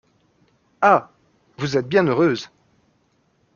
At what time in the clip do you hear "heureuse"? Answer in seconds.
2.07-2.49